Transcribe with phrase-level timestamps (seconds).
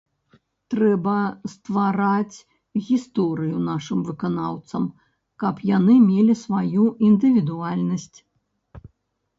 [0.73, 1.17] Трэба
[1.53, 2.37] ствараць
[2.87, 4.89] гісторыю нашым выканаўцам,
[5.45, 6.81] каб яны мелі сваю
[7.11, 8.17] індывідуальнасць.